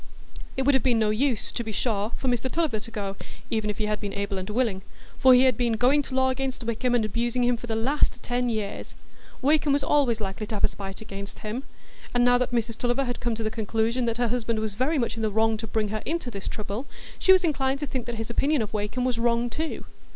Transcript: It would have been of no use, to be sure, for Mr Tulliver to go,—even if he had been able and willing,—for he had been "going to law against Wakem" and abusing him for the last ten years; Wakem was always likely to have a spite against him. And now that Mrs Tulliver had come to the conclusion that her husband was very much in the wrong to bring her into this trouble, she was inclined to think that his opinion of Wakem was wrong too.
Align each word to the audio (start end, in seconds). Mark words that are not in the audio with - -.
It 0.57 0.63
would 0.63 0.73
have 0.73 0.81
been 0.81 0.97
of 0.97 1.01
no 1.09 1.09
use, 1.11 1.51
to 1.51 1.63
be 1.63 1.71
sure, 1.71 2.09
for 2.17 2.27
Mr 2.27 2.49
Tulliver 2.51 2.79
to 2.79 2.89
go,—even 2.89 3.69
if 3.69 3.77
he 3.77 3.85
had 3.85 3.99
been 4.01 4.15
able 4.15 4.39
and 4.39 4.49
willing,—for 4.49 5.35
he 5.35 5.43
had 5.43 5.55
been 5.55 5.73
"going 5.73 6.01
to 6.01 6.15
law 6.15 6.29
against 6.31 6.63
Wakem" 6.63 6.95
and 6.95 7.05
abusing 7.05 7.43
him 7.43 7.55
for 7.55 7.67
the 7.67 7.75
last 7.75 8.23
ten 8.23 8.49
years; 8.49 8.95
Wakem 9.43 9.71
was 9.71 9.83
always 9.83 10.19
likely 10.19 10.47
to 10.47 10.55
have 10.55 10.63
a 10.63 10.67
spite 10.67 11.01
against 11.01 11.41
him. 11.41 11.61
And 12.15 12.25
now 12.25 12.39
that 12.39 12.49
Mrs 12.49 12.79
Tulliver 12.79 13.05
had 13.05 13.19
come 13.19 13.35
to 13.35 13.43
the 13.43 13.51
conclusion 13.51 14.05
that 14.05 14.17
her 14.17 14.29
husband 14.29 14.57
was 14.57 14.73
very 14.73 14.97
much 14.97 15.17
in 15.17 15.21
the 15.21 15.29
wrong 15.29 15.55
to 15.57 15.67
bring 15.67 15.89
her 15.89 16.01
into 16.03 16.31
this 16.31 16.47
trouble, 16.47 16.87
she 17.19 17.31
was 17.31 17.43
inclined 17.43 17.77
to 17.81 17.85
think 17.85 18.07
that 18.07 18.15
his 18.15 18.31
opinion 18.31 18.63
of 18.63 18.73
Wakem 18.73 19.05
was 19.05 19.19
wrong 19.19 19.51
too. 19.51 19.85